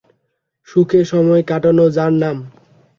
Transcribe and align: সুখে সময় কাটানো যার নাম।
সুখে 0.67 1.01
সময় 1.05 1.43
কাটানো 1.43 1.85
যার 1.95 2.13
নাম। 2.21 2.37